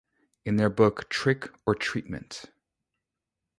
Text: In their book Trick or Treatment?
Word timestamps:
In 0.45 0.55
their 0.55 0.71
book 0.71 1.09
Trick 1.09 1.53
or 1.67 1.75
Treatment? 1.75 2.45